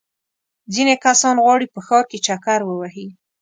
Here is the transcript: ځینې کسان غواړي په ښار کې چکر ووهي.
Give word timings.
ځینې 0.73 0.95
کسان 1.05 1.35
غواړي 1.43 1.67
په 1.73 1.79
ښار 1.87 2.03
کې 2.11 2.17
چکر 2.25 2.59
ووهي. 2.65 3.07